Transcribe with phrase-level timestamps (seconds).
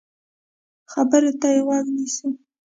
[0.91, 2.27] خبرو ته يې غوږ نیسو.